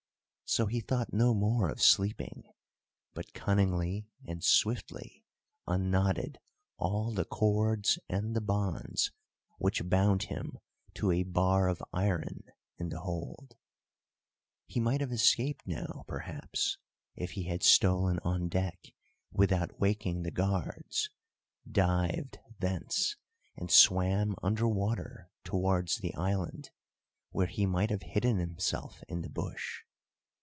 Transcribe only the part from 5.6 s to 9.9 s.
unknotted all the cords and the bonds which